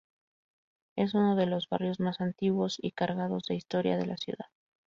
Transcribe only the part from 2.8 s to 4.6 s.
y cargados de historia de la ciudad.